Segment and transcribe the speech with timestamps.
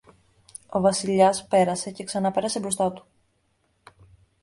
[0.67, 3.05] Ο Βασιλιάς πέρασε και ξαναπέρασε μπροστά του